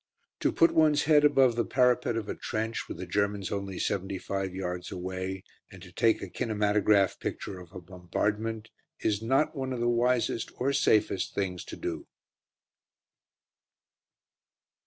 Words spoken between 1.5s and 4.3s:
the parapet of a trench, with the Germans only seventy